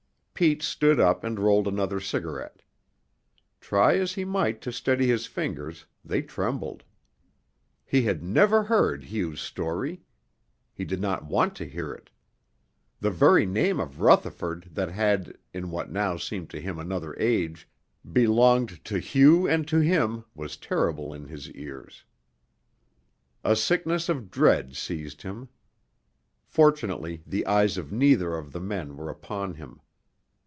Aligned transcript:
Pete 0.33 0.63
stood 0.63 0.99
up 0.99 1.23
and 1.23 1.39
rolled 1.39 1.67
another 1.67 1.99
cigarette. 1.99 2.63
Try 3.59 3.99
as 3.99 4.13
he 4.13 4.25
might 4.25 4.59
to 4.61 4.71
steady 4.71 5.05
his 5.05 5.27
fingers, 5.27 5.85
they 6.03 6.23
trembled. 6.23 6.83
He 7.85 8.01
had 8.05 8.23
never 8.23 8.63
heard 8.63 9.03
Hugh's 9.03 9.39
story. 9.39 10.01
He 10.73 10.83
did 10.83 10.99
not 10.99 11.25
want 11.27 11.55
to 11.57 11.65
hear 11.69 11.91
it. 11.93 12.09
The 12.99 13.11
very 13.11 13.45
name 13.45 13.79
of 13.79 14.01
Rutherford 14.01 14.69
that 14.71 14.89
had, 14.89 15.37
in 15.53 15.69
what 15.69 15.91
now 15.91 16.17
seemed 16.17 16.49
to 16.51 16.59
him 16.59 16.79
another 16.79 17.15
age, 17.19 17.69
belonged 18.11 18.83
to 18.85 18.97
Hugh 18.97 19.47
and 19.47 19.67
to 19.67 19.77
him 19.79 20.25
was 20.33 20.57
terrible 20.57 21.13
in 21.13 21.27
his 21.27 21.51
ears. 21.51 22.03
A 23.43 23.55
sickness 23.55 24.09
of 24.09 24.31
dread 24.31 24.75
seized 24.75 25.21
him. 25.21 25.49
Fortunately 26.47 27.21
the 27.27 27.45
eyes 27.45 27.77
of 27.77 27.91
neither 27.91 28.35
of 28.35 28.53
the 28.53 28.59
men 28.61 28.97
were 28.97 29.11
upon 29.11 29.53
him. 29.53 29.81